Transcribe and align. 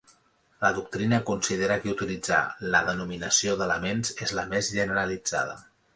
La 0.61 0.69
doctrina 0.77 1.19
considera 1.27 1.77
que 1.83 1.93
utilitzar 1.97 2.39
la 2.77 2.81
denominació 2.89 3.55
d'elements 3.61 4.15
és 4.29 4.35
la 4.41 4.47
més 4.55 4.71
generalitzada. 4.79 5.59